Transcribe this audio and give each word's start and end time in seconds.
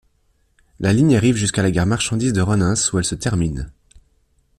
La 0.79 0.93
ligne 0.93 1.15
arrive 1.15 1.35
jusqu'à 1.35 1.61
la 1.61 1.69
gare 1.69 1.85
marchandises 1.85 2.33
de 2.33 2.41
Renens 2.41 2.91
où 2.91 2.97
elle 2.97 3.05
se 3.05 3.13
termine. 3.13 3.71